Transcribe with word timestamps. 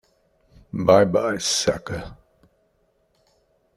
Bye-bye, 0.73 1.37
sucker! 1.37 2.15